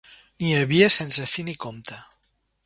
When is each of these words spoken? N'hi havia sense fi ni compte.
N'hi 0.43 0.47
havia 0.59 0.87
sense 0.95 1.27
fi 1.35 1.45
ni 1.51 1.55
compte. 1.67 2.01